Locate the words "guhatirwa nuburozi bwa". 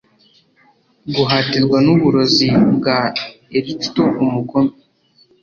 1.15-2.99